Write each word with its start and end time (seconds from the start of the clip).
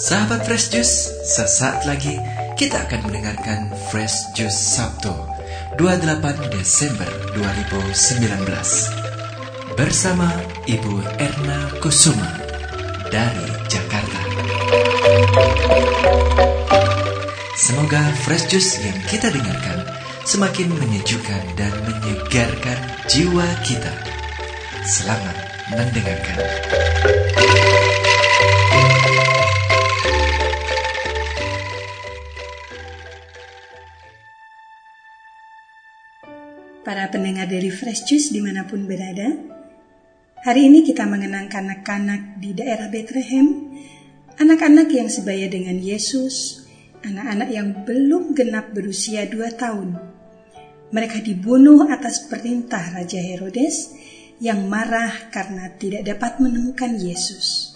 Sahabat 0.00 0.48
Fresh 0.48 0.72
Juice, 0.72 1.12
sesaat 1.28 1.84
lagi 1.84 2.16
kita 2.56 2.88
akan 2.88 3.04
mendengarkan 3.04 3.68
Fresh 3.92 4.32
Juice 4.32 4.56
Sabtu 4.56 5.12
28 5.76 6.56
Desember 6.56 7.04
2019 7.36 8.32
bersama 9.76 10.24
Ibu 10.64 11.04
Erna 11.20 11.68
Kusuma 11.84 12.32
dari 13.12 13.44
Jakarta. 13.68 14.20
Semoga 17.60 18.00
Fresh 18.24 18.48
Juice 18.48 18.80
yang 18.80 18.96
kita 19.04 19.28
dengarkan 19.28 19.84
semakin 20.24 20.72
menyejukkan 20.80 21.44
dan 21.60 21.76
menyegarkan 21.84 22.80
jiwa 23.04 23.44
kita. 23.68 23.92
Selamat 24.80 25.36
mendengarkan. 25.76 27.19
Para 36.90 37.06
pendengar 37.06 37.46
dari 37.46 37.70
Fresh 37.70 38.02
Juice 38.02 38.34
di 38.34 38.42
mana 38.42 38.66
pun 38.66 38.82
berada, 38.82 39.30
hari 40.42 40.66
ini 40.66 40.82
kita 40.82 41.06
mengenang 41.06 41.46
anak-anak 41.46 42.42
di 42.42 42.50
daerah 42.50 42.90
Bethlehem, 42.90 43.78
anak-anak 44.34 44.90
yang 44.90 45.06
sebaya 45.06 45.46
dengan 45.46 45.78
Yesus, 45.78 46.66
anak-anak 47.06 47.46
yang 47.54 47.86
belum 47.86 48.34
genap 48.34 48.74
berusia 48.74 49.22
dua 49.30 49.54
tahun. 49.54 50.02
Mereka 50.90 51.22
dibunuh 51.22 51.86
atas 51.86 52.26
perintah 52.26 52.82
Raja 52.82 53.22
Herodes 53.22 53.94
yang 54.42 54.66
marah 54.66 55.30
karena 55.30 55.70
tidak 55.78 56.02
dapat 56.02 56.42
menemukan 56.42 56.90
Yesus. 56.98 57.70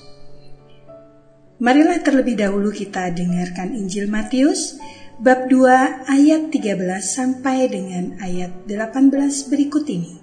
Marilah 1.63 2.03
terlebih 2.03 2.35
dahulu 2.35 2.75
kita 2.75 3.15
dengarkan 3.15 3.79
Injil 3.79 4.11
Matius 4.11 4.75
bab 5.15 5.47
2 5.47 6.11
ayat 6.11 6.51
13 6.51 6.75
sampai 6.99 7.71
dengan 7.71 8.19
ayat 8.19 8.67
18 8.67 9.15
berikut 9.47 9.87
ini. 9.87 10.19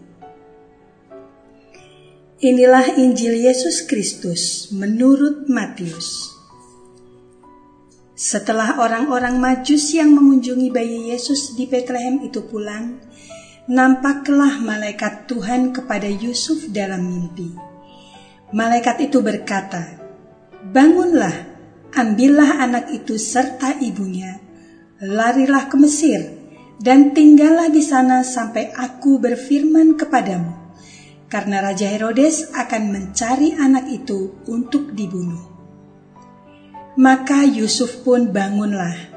Inilah 2.43 2.99
Injil 2.99 3.39
Yesus 3.39 3.87
Kristus 3.87 4.67
menurut 4.75 5.47
Matius. 5.47 6.35
Setelah 8.19 8.83
orang-orang 8.83 9.39
Majus 9.39 9.95
yang 9.95 10.11
mengunjungi 10.11 10.67
bayi 10.75 11.15
Yesus 11.15 11.55
di 11.55 11.71
Bethlehem 11.71 12.27
itu 12.27 12.43
pulang, 12.43 12.99
nampaklah 13.71 14.59
malaikat 14.59 15.23
Tuhan 15.31 15.71
kepada 15.71 16.11
Yusuf 16.11 16.67
dalam 16.67 17.07
mimpi. 17.07 17.55
Malaikat 18.51 19.07
itu 19.07 19.23
berkata, 19.23 19.95
"Bangunlah, 20.67 21.47
ambillah 21.95 22.59
anak 22.59 22.91
itu 22.91 23.15
serta 23.15 23.79
ibunya, 23.79 24.50
larilah 25.01 25.65
ke 25.67 25.75
Mesir, 25.81 26.21
dan 26.77 27.11
tinggallah 27.11 27.73
di 27.73 27.81
sana 27.81 28.21
sampai 28.21 28.71
aku 28.71 29.17
berfirman 29.17 29.97
kepadamu." 29.97 30.61
Karena 31.31 31.63
Raja 31.63 31.87
Herodes 31.87 32.51
akan 32.51 32.91
mencari 32.91 33.55
anak 33.55 33.87
itu 33.87 34.35
untuk 34.51 34.91
dibunuh. 34.91 35.39
Maka 36.99 37.47
Yusuf 37.47 38.03
pun 38.03 38.35
bangunlah. 38.35 39.11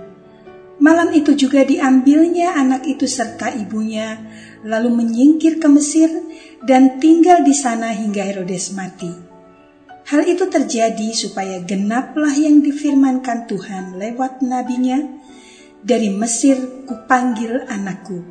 Malam 0.78 1.10
itu 1.10 1.34
juga 1.34 1.66
diambilnya 1.66 2.54
anak 2.54 2.86
itu 2.86 3.10
serta 3.10 3.50
ibunya, 3.50 4.22
lalu 4.62 4.94
menyingkir 4.94 5.58
ke 5.58 5.66
Mesir 5.66 6.06
dan 6.62 7.02
tinggal 7.02 7.42
di 7.42 7.50
sana 7.50 7.90
hingga 7.90 8.22
Herodes 8.22 8.70
mati. 8.78 9.10
Hal 10.06 10.22
itu 10.28 10.46
terjadi 10.46 11.16
supaya 11.16 11.58
genaplah 11.66 12.36
yang 12.36 12.62
difirmankan 12.62 13.50
Tuhan 13.50 13.98
lewat 13.98 14.44
nabinya, 14.44 15.00
dari 15.84 16.08
Mesir 16.08 16.88
kupanggil 16.88 17.68
anakku. 17.68 18.24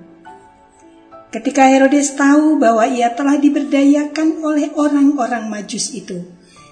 Ketika 1.30 1.70
Herodes 1.70 2.18
tahu 2.18 2.58
bahwa 2.58 2.90
ia 2.90 3.14
telah 3.14 3.38
diberdayakan 3.38 4.42
oleh 4.42 4.74
orang-orang 4.74 5.50
majus 5.50 5.94
itu, 5.94 6.26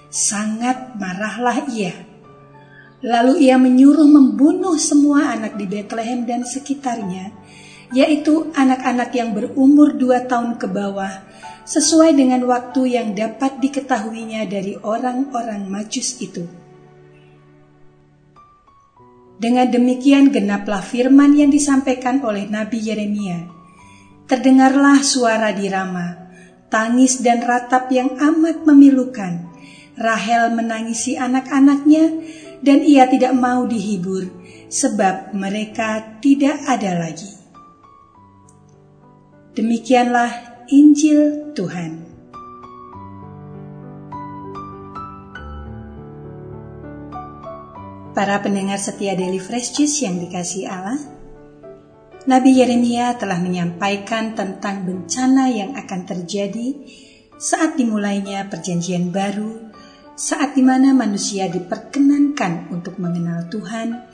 sangat 0.09 0.97
marahlah 0.97 1.69
ia 1.69 2.11
Lalu 3.01 3.49
ia 3.49 3.57
menyuruh 3.57 4.05
membunuh 4.05 4.77
semua 4.77 5.33
anak 5.33 5.57
di 5.57 5.65
Bethlehem 5.65 6.21
dan 6.21 6.45
sekitarnya, 6.45 7.33
yaitu 7.89 8.53
anak-anak 8.53 9.09
yang 9.17 9.33
berumur 9.33 9.97
dua 9.97 10.29
tahun 10.29 10.61
ke 10.61 10.69
bawah, 10.69 11.25
sesuai 11.65 12.13
dengan 12.13 12.45
waktu 12.45 12.93
yang 12.93 13.17
dapat 13.17 13.57
diketahuinya 13.57 14.45
dari 14.45 14.77
orang-orang 14.77 15.65
majus 15.65 16.21
itu. 16.21 16.45
Dengan 19.41 19.73
demikian 19.73 20.29
genaplah 20.29 20.85
firman 20.85 21.33
yang 21.33 21.49
disampaikan 21.49 22.21
oleh 22.21 22.45
Nabi 22.45 22.77
Yeremia. 22.77 23.49
Terdengarlah 24.29 25.01
suara 25.01 25.49
di 25.49 25.65
Rama, 25.65 26.13
tangis 26.69 27.25
dan 27.25 27.41
ratap 27.41 27.89
yang 27.89 28.21
amat 28.21 28.61
memilukan. 28.69 29.49
Rahel 29.97 30.53
menangisi 30.53 31.17
anak-anaknya, 31.17 32.21
dan 32.61 32.85
ia 32.85 33.09
tidak 33.09 33.33
mau 33.33 33.65
dihibur 33.65 34.29
sebab 34.69 35.33
mereka 35.33 36.21
tidak 36.21 36.61
ada 36.69 37.01
lagi. 37.01 37.33
Demikianlah 39.57 40.63
Injil 40.71 41.51
Tuhan. 41.57 42.00
Para 48.11 48.43
pendengar 48.43 48.75
setia 48.75 49.15
Daily 49.15 49.39
Fresh 49.39 49.71
Juice 49.79 50.03
yang 50.03 50.19
dikasih 50.19 50.67
Allah, 50.67 50.99
Nabi 52.27 52.59
Yeremia 52.59 53.15
telah 53.15 53.39
menyampaikan 53.39 54.35
tentang 54.35 54.83
bencana 54.83 55.47
yang 55.47 55.79
akan 55.79 56.01
terjadi 56.03 56.75
saat 57.39 57.79
dimulainya 57.79 58.51
perjanjian 58.51 59.15
baru 59.15 59.71
saat 60.21 60.53
di 60.53 60.61
mana 60.61 60.93
manusia 60.93 61.49
diperkenankan 61.49 62.69
untuk 62.69 63.01
mengenal 63.01 63.49
Tuhan, 63.49 64.05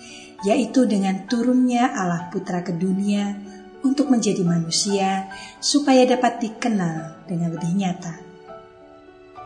yaitu 0.46 0.88
dengan 0.88 1.28
turunnya 1.28 1.91
Allah 1.91 2.31
Putra 2.31 2.64
ke 2.64 2.72
dunia 2.72 3.35
untuk 3.84 4.08
menjadi 4.14 4.46
manusia, 4.46 5.28
supaya 5.59 6.08
dapat 6.08 6.38
dikenal 6.38 7.28
dengan 7.28 7.50
lebih 7.59 7.74
nyata. 7.75 8.16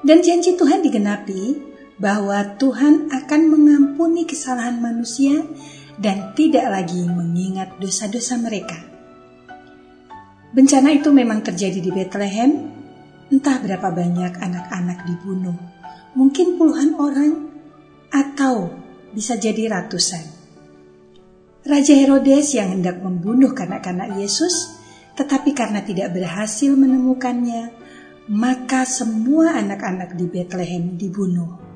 Dan 0.06 0.22
janji 0.22 0.54
Tuhan 0.54 0.86
digenapi 0.86 1.71
bahwa 2.02 2.58
Tuhan 2.58 3.14
akan 3.14 3.42
mengampuni 3.46 4.26
kesalahan 4.26 4.82
manusia 4.82 5.46
dan 6.02 6.34
tidak 6.34 6.66
lagi 6.66 7.06
mengingat 7.06 7.78
dosa-dosa 7.78 8.42
mereka. 8.42 8.82
Bencana 10.52 10.90
itu 10.98 11.14
memang 11.14 11.46
terjadi 11.46 11.78
di 11.78 11.94
Bethlehem, 11.94 12.74
entah 13.30 13.62
berapa 13.62 13.94
banyak 13.94 14.34
anak-anak 14.42 15.06
dibunuh 15.06 15.56
mungkin 16.12 16.60
puluhan 16.60 17.00
orang 17.00 17.34
atau 18.12 18.72
bisa 19.16 19.40
jadi 19.40 19.72
ratusan. 19.72 20.44
Raja 21.62 21.94
Herodes 21.94 22.58
yang 22.58 22.74
hendak 22.74 23.00
membunuh 23.00 23.54
kanak-kanak 23.54 24.18
Yesus, 24.18 24.76
tetapi 25.14 25.54
karena 25.54 25.86
tidak 25.86 26.12
berhasil 26.12 26.74
menemukannya, 26.74 27.70
maka 28.34 28.84
semua 28.84 29.56
anak-anak 29.56 30.18
di 30.18 30.26
Bethlehem 30.26 30.98
dibunuh. 30.98 31.71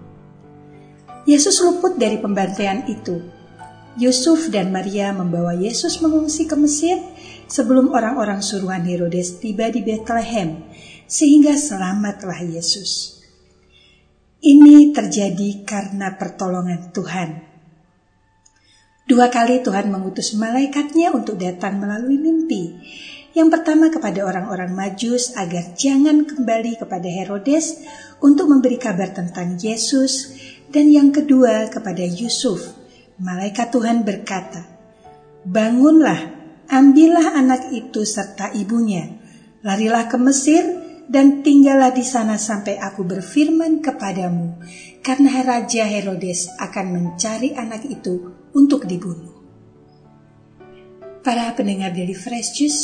Yesus 1.26 1.58
luput 1.66 1.98
dari 1.98 2.22
pembantaian 2.22 2.86
itu. 2.86 3.22
Yusuf 3.98 4.54
dan 4.54 4.70
Maria 4.70 5.10
membawa 5.10 5.58
Yesus 5.58 5.98
mengungsi 6.04 6.46
ke 6.46 6.54
Mesir 6.54 7.02
sebelum 7.50 7.90
orang-orang 7.90 8.46
suruhan 8.46 8.86
Herodes 8.86 9.42
tiba 9.42 9.74
di 9.74 9.82
Bethlehem, 9.82 10.62
sehingga 11.10 11.58
selamatlah 11.58 12.46
Yesus. 12.46 13.22
Ini 14.46 14.94
terjadi 14.94 15.66
karena 15.66 16.14
pertolongan 16.14 16.94
Tuhan. 16.94 17.30
Dua 19.10 19.30
kali 19.34 19.66
Tuhan 19.66 19.90
mengutus 19.90 20.38
malaikatnya 20.38 21.10
untuk 21.10 21.42
datang 21.42 21.82
melalui 21.82 22.22
mimpi. 22.22 22.78
Yang 23.34 23.50
pertama 23.58 23.90
kepada 23.90 24.26
orang-orang 24.26 24.74
Majus 24.74 25.34
agar 25.38 25.74
jangan 25.74 26.30
kembali 26.30 26.78
kepada 26.78 27.10
Herodes 27.10 27.84
untuk 28.22 28.50
memberi 28.50 28.78
kabar 28.80 29.12
tentang 29.12 29.58
Yesus, 29.62 30.38
dan 30.76 30.92
yang 30.92 31.16
kedua 31.16 31.72
kepada 31.72 32.04
Yusuf. 32.04 32.76
Malaikat 33.16 33.72
Tuhan 33.72 34.04
berkata, 34.04 34.68
"Bangunlah, 35.48 36.20
ambillah 36.68 37.40
anak 37.40 37.72
itu 37.72 38.04
serta 38.04 38.52
ibunya, 38.52 39.08
larilah 39.64 40.12
ke 40.12 40.20
Mesir 40.20 40.68
dan 41.08 41.40
tinggallah 41.46 41.96
di 41.96 42.04
sana 42.04 42.36
sampai 42.36 42.76
aku 42.76 43.08
berfirman 43.08 43.80
kepadamu, 43.80 44.60
karena 45.00 45.48
Raja 45.48 45.88
Herodes 45.88 46.52
akan 46.60 46.86
mencari 46.92 47.56
anak 47.56 47.88
itu 47.88 48.36
untuk 48.52 48.84
dibunuh. 48.84 49.32
Para 51.24 51.56
pendengar 51.56 51.96
dari 51.96 52.14
Fresh 52.14 52.52
Juice 52.60 52.84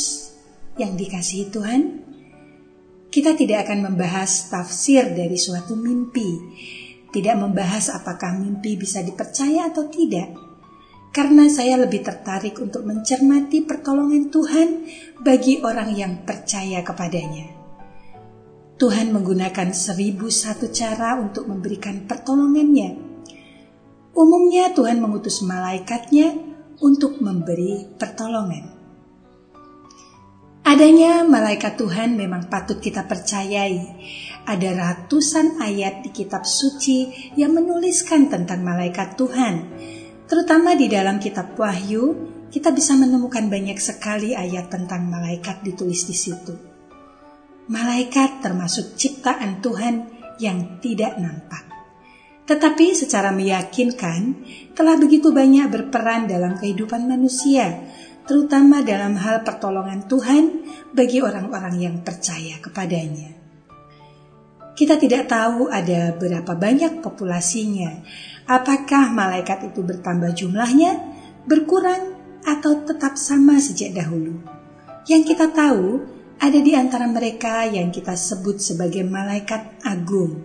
yang 0.80 0.96
dikasihi 0.96 1.46
Tuhan, 1.52 1.82
kita 3.12 3.36
tidak 3.36 3.68
akan 3.68 3.92
membahas 3.92 4.48
tafsir 4.48 5.12
dari 5.12 5.36
suatu 5.36 5.76
mimpi, 5.76 6.30
tidak 7.12 7.36
membahas 7.36 7.92
apakah 7.92 8.34
mimpi 8.40 8.80
bisa 8.80 9.04
dipercaya 9.04 9.68
atau 9.68 9.86
tidak, 9.92 10.32
karena 11.12 11.46
saya 11.52 11.76
lebih 11.76 12.00
tertarik 12.00 12.56
untuk 12.56 12.88
mencermati 12.88 13.68
pertolongan 13.68 14.32
Tuhan 14.32 14.68
bagi 15.20 15.60
orang 15.60 15.92
yang 15.92 16.24
percaya 16.24 16.80
kepadanya. 16.80 17.52
Tuhan 18.80 19.14
menggunakan 19.14 19.70
seribu 19.70 20.26
satu 20.26 20.72
cara 20.74 21.14
untuk 21.20 21.46
memberikan 21.46 22.02
pertolongannya. 22.08 22.98
Umumnya 24.16 24.74
Tuhan 24.74 24.98
mengutus 24.98 25.44
malaikatnya 25.46 26.34
untuk 26.82 27.22
memberi 27.22 27.86
pertolongan. 27.94 28.81
Adanya 30.72 31.20
malaikat 31.20 31.76
Tuhan 31.76 32.16
memang 32.16 32.48
patut 32.48 32.80
kita 32.80 33.04
percayai. 33.04 33.76
Ada 34.48 34.72
ratusan 34.72 35.60
ayat 35.60 36.00
di 36.00 36.08
kitab 36.16 36.48
suci 36.48 37.12
yang 37.36 37.52
menuliskan 37.52 38.32
tentang 38.32 38.64
malaikat 38.64 39.20
Tuhan. 39.20 39.68
Terutama 40.24 40.72
di 40.72 40.88
dalam 40.88 41.20
kitab 41.20 41.52
Wahyu, 41.60 42.16
kita 42.48 42.72
bisa 42.72 42.96
menemukan 42.96 43.52
banyak 43.52 43.76
sekali 43.76 44.32
ayat 44.32 44.72
tentang 44.72 45.12
malaikat 45.12 45.60
ditulis 45.60 46.08
di 46.08 46.16
situ. 46.16 46.56
Malaikat 47.68 48.40
termasuk 48.40 48.96
ciptaan 48.96 49.60
Tuhan 49.60 50.08
yang 50.40 50.80
tidak 50.80 51.20
nampak. 51.20 51.68
Tetapi 52.48 52.96
secara 52.96 53.28
meyakinkan 53.28 54.40
telah 54.72 54.96
begitu 54.96 55.36
banyak 55.36 55.68
berperan 55.68 56.24
dalam 56.24 56.56
kehidupan 56.56 57.04
manusia, 57.04 57.76
terutama 58.24 58.80
dalam 58.84 59.18
hal 59.18 59.42
pertolongan 59.42 60.06
Tuhan 60.06 60.44
bagi 60.94 61.22
orang-orang 61.22 61.74
yang 61.78 61.96
percaya 62.00 62.58
kepadanya. 62.62 63.34
Kita 64.72 64.96
tidak 64.96 65.28
tahu 65.28 65.68
ada 65.68 66.16
berapa 66.16 66.56
banyak 66.56 67.04
populasinya, 67.04 68.00
apakah 68.48 69.12
malaikat 69.12 69.68
itu 69.68 69.84
bertambah 69.84 70.32
jumlahnya, 70.32 70.96
berkurang, 71.44 72.16
atau 72.42 72.82
tetap 72.82 73.14
sama 73.14 73.60
sejak 73.62 73.94
dahulu. 73.94 74.42
Yang 75.06 75.34
kita 75.34 75.54
tahu 75.54 76.02
ada 76.42 76.58
di 76.58 76.74
antara 76.74 77.06
mereka 77.06 77.62
yang 77.70 77.94
kita 77.94 78.18
sebut 78.18 78.58
sebagai 78.58 79.06
malaikat 79.06 79.78
agung. 79.86 80.42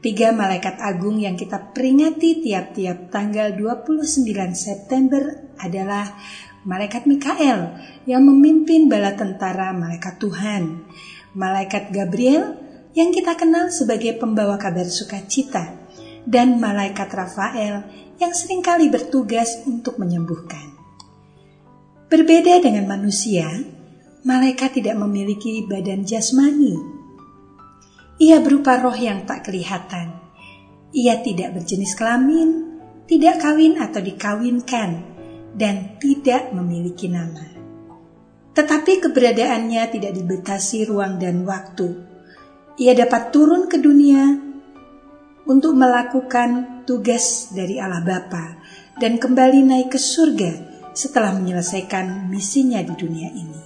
Tiga 0.00 0.32
malaikat 0.32 0.80
agung 0.80 1.20
yang 1.20 1.36
kita 1.36 1.76
peringati 1.76 2.40
tiap-tiap 2.40 3.12
tanggal 3.12 3.52
29 3.52 4.24
September 4.56 5.52
adalah 5.60 6.16
malaikat 6.64 7.08
Mikael 7.08 7.80
yang 8.04 8.22
memimpin 8.24 8.88
bala 8.90 9.16
tentara 9.16 9.72
malaikat 9.72 10.20
Tuhan, 10.20 10.84
malaikat 11.32 11.88
Gabriel 11.94 12.58
yang 12.92 13.14
kita 13.14 13.38
kenal 13.38 13.70
sebagai 13.70 14.18
pembawa 14.18 14.58
kabar 14.60 14.84
sukacita, 14.84 15.78
dan 16.26 16.60
malaikat 16.60 17.08
Rafael 17.08 17.86
yang 18.20 18.32
sering 18.36 18.60
kali 18.60 18.92
bertugas 18.92 19.64
untuk 19.64 19.96
menyembuhkan. 19.96 20.76
Berbeda 22.10 22.60
dengan 22.60 22.90
manusia, 22.90 23.46
malaikat 24.26 24.82
tidak 24.82 24.98
memiliki 24.98 25.64
badan 25.64 26.04
jasmani. 26.04 26.76
Ia 28.20 28.42
berupa 28.44 28.76
roh 28.76 28.92
yang 28.92 29.24
tak 29.24 29.48
kelihatan. 29.48 30.20
Ia 30.92 31.22
tidak 31.24 31.56
berjenis 31.56 31.96
kelamin, 31.96 32.82
tidak 33.06 33.40
kawin 33.40 33.78
atau 33.80 34.02
dikawinkan, 34.02 35.09
dan 35.54 35.98
tidak 35.98 36.54
memiliki 36.54 37.10
nama. 37.10 37.46
Tetapi 38.50 38.98
keberadaannya 39.06 39.82
tidak 39.94 40.12
dibatasi 40.14 40.90
ruang 40.90 41.22
dan 41.22 41.46
waktu. 41.46 41.94
Ia 42.80 42.92
dapat 42.96 43.30
turun 43.30 43.70
ke 43.70 43.78
dunia 43.78 44.36
untuk 45.46 45.72
melakukan 45.74 46.82
tugas 46.84 47.54
dari 47.54 47.78
Allah 47.78 48.02
Bapa 48.02 48.58
dan 48.98 49.16
kembali 49.16 49.64
naik 49.64 49.94
ke 49.94 50.00
surga 50.00 50.52
setelah 50.92 51.32
menyelesaikan 51.38 52.26
misinya 52.28 52.82
di 52.82 52.94
dunia 52.98 53.30
ini. 53.30 53.60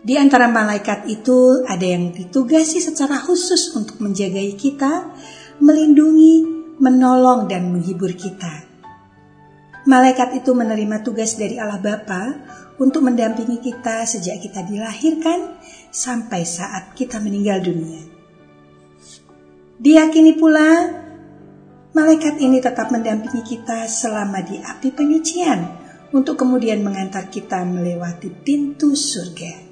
Di 0.00 0.16
antara 0.16 0.48
malaikat 0.48 1.04
itu 1.12 1.60
ada 1.68 1.84
yang 1.84 2.08
ditugasi 2.08 2.80
secara 2.80 3.20
khusus 3.20 3.76
untuk 3.76 4.00
menjaga 4.00 4.40
kita, 4.56 5.12
melindungi, 5.60 6.59
menolong 6.80 7.44
dan 7.44 7.68
menghibur 7.68 8.16
kita. 8.16 8.66
Malaikat 9.84 10.40
itu 10.40 10.56
menerima 10.56 11.04
tugas 11.04 11.36
dari 11.36 11.60
Allah 11.60 11.80
Bapa 11.80 12.36
untuk 12.80 13.04
mendampingi 13.04 13.60
kita 13.60 14.08
sejak 14.08 14.40
kita 14.40 14.64
dilahirkan 14.64 15.60
sampai 15.92 16.48
saat 16.48 16.96
kita 16.96 17.20
meninggal 17.20 17.60
dunia. 17.60 18.00
Diyakini 19.80 20.36
pula, 20.36 20.68
malaikat 21.92 22.40
ini 22.40 22.60
tetap 22.60 22.88
mendampingi 22.92 23.44
kita 23.44 23.88
selama 23.88 24.40
di 24.44 24.60
api 24.60 24.88
penyucian 24.92 25.60
untuk 26.12 26.40
kemudian 26.40 26.80
mengantar 26.84 27.28
kita 27.28 27.64
melewati 27.64 28.28
pintu 28.32 28.92
surga. 28.92 29.68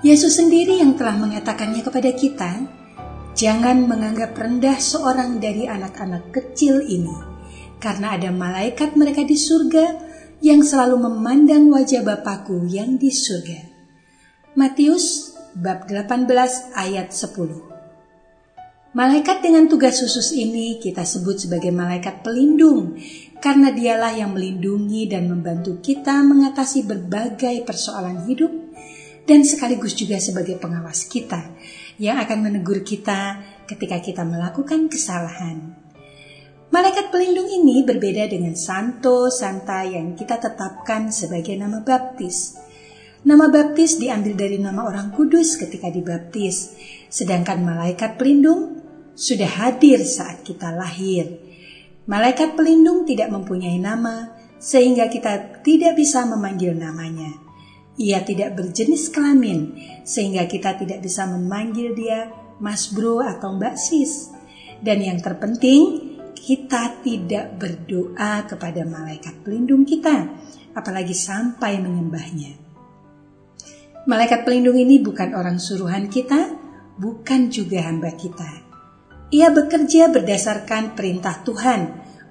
Yesus 0.00 0.40
sendiri 0.40 0.80
yang 0.80 0.96
telah 0.96 1.12
mengatakannya 1.20 1.84
kepada 1.84 2.08
kita, 2.16 2.79
Jangan 3.40 3.88
menganggap 3.88 4.36
rendah 4.36 4.76
seorang 4.76 5.40
dari 5.40 5.64
anak-anak 5.64 6.28
kecil 6.28 6.84
ini, 6.84 7.16
karena 7.80 8.12
ada 8.12 8.28
malaikat 8.28 9.00
mereka 9.00 9.24
di 9.24 9.32
surga 9.32 9.96
yang 10.44 10.60
selalu 10.60 11.08
memandang 11.08 11.72
wajah 11.72 12.04
Bapakku 12.04 12.68
yang 12.68 13.00
di 13.00 13.08
surga. 13.08 13.64
Matius 14.60 15.32
bab 15.56 15.88
18 15.88 16.28
ayat 16.76 17.16
10 17.16 18.92
Malaikat 18.92 19.40
dengan 19.40 19.72
tugas 19.72 20.04
khusus 20.04 20.36
ini 20.36 20.76
kita 20.76 21.08
sebut 21.08 21.40
sebagai 21.40 21.72
malaikat 21.72 22.20
pelindung 22.20 23.00
karena 23.40 23.72
dialah 23.72 24.20
yang 24.20 24.36
melindungi 24.36 25.08
dan 25.08 25.32
membantu 25.32 25.80
kita 25.80 26.20
mengatasi 26.28 26.84
berbagai 26.84 27.64
persoalan 27.64 28.20
hidup 28.28 28.52
dan 29.24 29.46
sekaligus 29.48 29.96
juga 29.96 30.18
sebagai 30.20 30.58
pengawas 30.60 31.06
kita 31.06 31.54
yang 32.00 32.16
akan 32.16 32.48
menegur 32.48 32.80
kita 32.80 33.44
ketika 33.68 34.00
kita 34.00 34.24
melakukan 34.24 34.88
kesalahan. 34.88 35.76
Malaikat 36.72 37.12
pelindung 37.12 37.50
ini 37.50 37.84
berbeda 37.84 38.24
dengan 38.30 38.56
santo, 38.56 39.28
santa 39.28 39.84
yang 39.84 40.16
kita 40.16 40.40
tetapkan 40.40 41.12
sebagai 41.12 41.52
nama 41.60 41.84
baptis. 41.84 42.56
Nama 43.20 43.52
baptis 43.52 44.00
diambil 44.00 44.32
dari 44.32 44.56
nama 44.56 44.88
orang 44.88 45.12
kudus 45.12 45.60
ketika 45.60 45.92
dibaptis, 45.92 46.72
sedangkan 47.12 47.60
malaikat 47.60 48.16
pelindung 48.16 48.80
sudah 49.12 49.50
hadir 49.60 50.00
saat 50.00 50.40
kita 50.40 50.72
lahir. 50.72 51.36
Malaikat 52.08 52.56
pelindung 52.56 53.04
tidak 53.04 53.28
mempunyai 53.28 53.76
nama, 53.76 54.40
sehingga 54.56 55.12
kita 55.12 55.60
tidak 55.60 56.00
bisa 56.00 56.24
memanggil 56.24 56.72
namanya. 56.72 57.49
Ia 57.98 58.22
tidak 58.22 58.54
berjenis 58.54 59.10
kelamin, 59.10 59.74
sehingga 60.06 60.46
kita 60.46 60.78
tidak 60.78 61.02
bisa 61.02 61.26
memanggil 61.26 61.96
dia 61.96 62.30
Mas 62.62 62.92
Bro 62.92 63.24
atau 63.24 63.56
Mbak 63.56 63.76
Sis. 63.80 64.30
Dan 64.78 65.02
yang 65.02 65.18
terpenting, 65.18 66.10
kita 66.36 67.02
tidak 67.04 67.58
berdoa 67.60 68.48
kepada 68.48 68.86
malaikat 68.88 69.44
pelindung 69.44 69.84
kita, 69.84 70.28
apalagi 70.72 71.12
sampai 71.12 71.82
menyembahnya. 71.82 72.56
Malaikat 74.08 74.48
pelindung 74.48 74.80
ini 74.80 74.96
bukan 75.04 75.36
orang 75.36 75.60
suruhan 75.60 76.08
kita, 76.08 76.56
bukan 76.96 77.52
juga 77.52 77.84
hamba 77.84 78.16
kita. 78.16 78.48
Ia 79.30 79.52
bekerja 79.52 80.08
berdasarkan 80.08 80.96
perintah 80.96 81.44
Tuhan, 81.44 81.80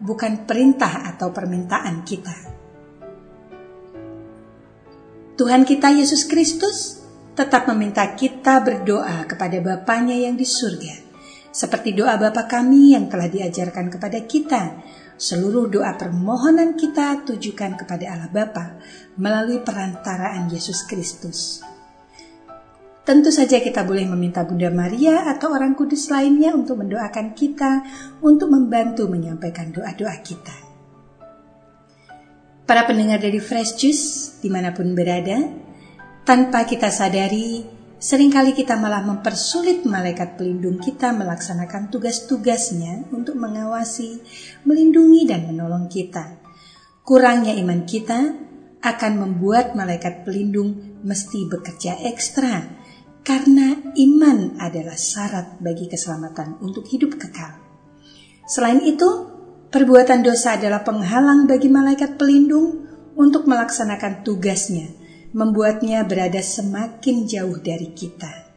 bukan 0.01 0.49
perintah 0.49 1.05
atau 1.13 1.29
permintaan 1.29 2.03
kita. 2.03 2.58
Tuhan 5.39 5.63
kita 5.63 5.95
Yesus 5.95 6.27
Kristus 6.27 6.99
tetap 7.31 7.63
meminta 7.71 8.03
kita 8.11 8.59
berdoa 8.59 9.23
kepada 9.23 9.63
Bapaknya 9.63 10.27
yang 10.27 10.35
di 10.35 10.43
surga. 10.43 11.07
Seperti 11.47 11.95
doa 11.95 12.19
Bapa 12.19 12.43
kami 12.43 12.91
yang 12.91 13.07
telah 13.07 13.31
diajarkan 13.31 13.87
kepada 13.87 14.19
kita, 14.27 14.83
seluruh 15.15 15.71
doa 15.71 15.95
permohonan 15.95 16.75
kita 16.75 17.23
tujukan 17.23 17.79
kepada 17.79 18.19
Allah 18.19 18.27
Bapa 18.27 18.83
melalui 19.15 19.63
perantaraan 19.63 20.51
Yesus 20.51 20.83
Kristus. 20.83 21.63
Tentu 23.07 23.31
saja 23.31 23.63
kita 23.63 23.87
boleh 23.87 24.11
meminta 24.11 24.43
Bunda 24.43 24.67
Maria 24.67 25.23
atau 25.23 25.55
orang 25.55 25.71
kudus 25.71 26.11
lainnya 26.11 26.51
untuk 26.51 26.83
mendoakan 26.83 27.31
kita, 27.31 27.87
untuk 28.19 28.51
membantu 28.51 29.07
menyampaikan 29.07 29.71
doa-doa 29.71 30.19
kita. 30.19 30.68
Para 32.69 32.85
pendengar 32.85 33.17
dari 33.17 33.41
Fresh 33.41 33.81
Juice, 33.81 34.37
di 34.45 34.49
mana 34.53 34.69
pun 34.69 34.93
berada, 34.93 35.41
tanpa 36.21 36.69
kita 36.69 36.93
sadari, 36.93 37.65
sering 37.97 38.29
kali 38.29 38.53
kita 38.53 38.77
malah 38.77 39.01
mempersulit 39.01 39.89
malaikat 39.89 40.37
pelindung 40.37 40.77
kita 40.77 41.09
melaksanakan 41.09 41.89
tugas-tugasnya 41.89 43.09
untuk 43.09 43.41
mengawasi, 43.41 44.21
melindungi, 44.69 45.25
dan 45.25 45.49
menolong 45.49 45.89
kita. 45.89 46.37
Kurangnya 47.01 47.57
iman 47.57 47.89
kita 47.89 48.37
akan 48.85 49.13
membuat 49.17 49.73
malaikat 49.73 50.21
pelindung 50.21 51.01
mesti 51.01 51.49
bekerja 51.49 52.05
ekstra 52.05 52.69
karena 53.25 53.81
iman 53.97 54.61
adalah 54.61 54.93
syarat 54.93 55.57
bagi 55.57 55.89
keselamatan 55.89 56.61
untuk 56.61 56.85
hidup 56.85 57.17
kekal. 57.17 57.49
Selain 58.45 58.85
itu, 58.85 59.28
perbuatan 59.69 60.25
dosa 60.25 60.57
adalah 60.57 60.81
penghalang 60.81 61.45
bagi 61.45 61.69
malaikat 61.69 62.17
pelindung 62.17 62.89
untuk 63.13 63.45
melaksanakan 63.45 64.25
tugasnya, 64.25 64.89
membuatnya 65.33 66.01
berada 66.05 66.41
semakin 66.41 67.29
jauh 67.29 67.57
dari 67.61 67.93
kita. 67.93 68.49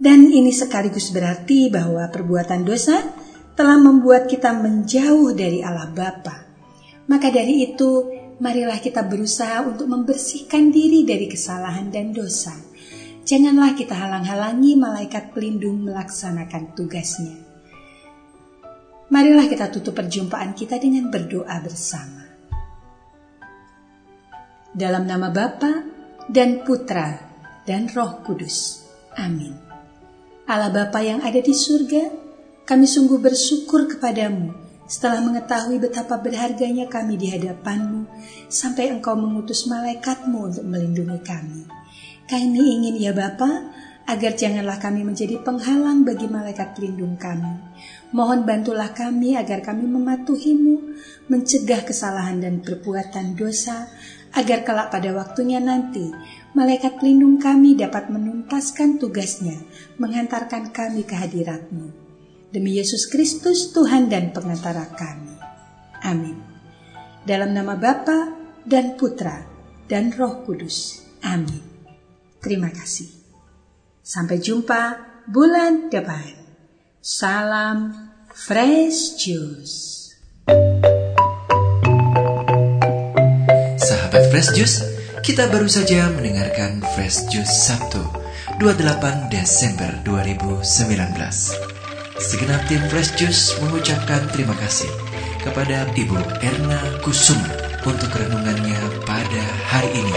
Dan 0.00 0.32
ini 0.32 0.48
sekaligus 0.48 1.12
berarti 1.12 1.68
bahwa 1.68 2.08
perbuatan 2.08 2.64
dosa 2.64 3.04
telah 3.52 3.76
membuat 3.76 4.24
kita 4.32 4.56
menjauh 4.56 5.36
dari 5.36 5.60
Allah 5.60 5.92
Bapa. 5.92 6.48
Maka 7.04 7.28
dari 7.28 7.68
itu, 7.68 8.08
marilah 8.40 8.80
kita 8.80 9.04
berusaha 9.04 9.60
untuk 9.60 9.92
membersihkan 9.92 10.72
diri 10.72 11.04
dari 11.04 11.28
kesalahan 11.28 11.92
dan 11.92 12.16
dosa. 12.16 12.56
Janganlah 13.28 13.76
kita 13.76 13.92
halang-halangi 13.92 14.80
malaikat 14.80 15.36
pelindung 15.36 15.84
melaksanakan 15.84 16.72
tugasnya. 16.72 17.49
Marilah 19.10 19.50
kita 19.50 19.74
tutup 19.74 19.98
perjumpaan 19.98 20.54
kita 20.54 20.78
dengan 20.78 21.10
berdoa 21.10 21.58
bersama. 21.58 22.30
Dalam 24.70 25.02
nama 25.02 25.34
Bapa 25.34 25.82
dan 26.30 26.62
Putra 26.62 27.18
dan 27.66 27.90
Roh 27.90 28.22
Kudus. 28.22 28.86
Amin. 29.18 29.50
Allah 30.46 30.70
Bapa 30.70 31.02
yang 31.02 31.26
ada 31.26 31.42
di 31.42 31.50
surga, 31.50 32.06
kami 32.62 32.86
sungguh 32.86 33.18
bersyukur 33.18 33.90
kepadamu 33.90 34.54
setelah 34.86 35.26
mengetahui 35.26 35.82
betapa 35.82 36.14
berharganya 36.22 36.86
kami 36.86 37.18
di 37.18 37.34
hadapanmu 37.34 38.06
sampai 38.46 38.94
engkau 38.94 39.18
mengutus 39.18 39.66
malaikatmu 39.66 40.54
untuk 40.54 40.62
melindungi 40.70 41.18
kami. 41.26 41.66
Kami 42.30 42.62
ingin 42.78 42.94
ya 42.94 43.10
Bapa, 43.10 43.74
agar 44.10 44.34
janganlah 44.34 44.82
kami 44.82 45.06
menjadi 45.06 45.38
penghalang 45.42 46.02
bagi 46.02 46.26
malaikat 46.26 46.74
pelindung 46.74 47.14
kami. 47.14 47.54
Mohon 48.10 48.42
bantulah 48.42 48.90
kami 48.90 49.38
agar 49.38 49.62
kami 49.62 49.86
mematuhimu, 49.86 50.98
mencegah 51.30 51.86
kesalahan 51.86 52.42
dan 52.42 52.58
perbuatan 52.58 53.38
dosa, 53.38 53.86
agar 54.34 54.66
kelak 54.66 54.90
pada 54.90 55.14
waktunya 55.14 55.62
nanti 55.62 56.10
malaikat 56.54 56.98
pelindung 56.98 57.38
kami 57.38 57.78
dapat 57.78 58.10
menuntaskan 58.10 58.98
tugasnya, 58.98 59.58
menghantarkan 60.02 60.74
kami 60.74 61.06
ke 61.06 61.14
hadiratmu. 61.14 61.94
Demi 62.50 62.82
Yesus 62.82 63.06
Kristus 63.06 63.70
Tuhan 63.70 64.10
dan 64.10 64.34
pengantara 64.34 64.90
kami. 64.90 65.38
Amin. 66.02 66.34
Dalam 67.22 67.54
nama 67.54 67.78
Bapa 67.78 68.34
dan 68.66 68.98
Putra 68.98 69.46
dan 69.86 70.10
Roh 70.10 70.42
Kudus. 70.42 71.06
Amin. 71.22 71.62
Terima 72.42 72.74
kasih. 72.74 73.06
Sampai 74.02 74.42
jumpa 74.42 74.98
bulan 75.30 75.92
depan. 75.94 76.39
Salam 77.00 78.12
Fresh 78.28 79.16
Juice. 79.24 80.12
Sahabat 83.80 84.28
Fresh 84.28 84.52
Juice, 84.52 84.84
kita 85.24 85.48
baru 85.48 85.64
saja 85.64 86.12
mendengarkan 86.12 86.84
Fresh 86.92 87.32
Juice 87.32 87.56
Sabtu 87.64 88.04
28 88.60 89.32
Desember 89.32 89.88
2019. 90.04 90.60
Segenap 92.20 92.68
tim 92.68 92.84
Fresh 92.92 93.16
Juice 93.16 93.56
mengucapkan 93.64 94.28
terima 94.36 94.52
kasih 94.60 94.92
kepada 95.40 95.88
Ibu 95.96 96.20
Erna 96.44 97.00
Kusuma 97.00 97.48
untuk 97.80 98.12
renungannya 98.12 98.76
pada 99.08 99.44
hari 99.72 100.04
ini. 100.04 100.16